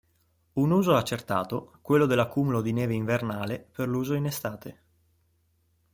[0.53, 4.81] Un uso accertato quello dell'accumulo di neve invernale per l'uso in estate.